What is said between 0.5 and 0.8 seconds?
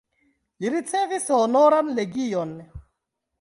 Li